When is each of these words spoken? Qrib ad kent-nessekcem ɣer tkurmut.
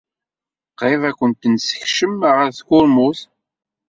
Qrib 0.79 1.01
ad 1.09 1.15
kent-nessekcem 1.19 2.13
ɣer 2.35 2.49
tkurmut. 2.57 3.19